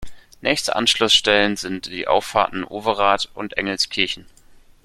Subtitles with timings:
[0.41, 4.25] Nächste Anschlussstellen sind die Auffahrten Overath und Engelskirchen.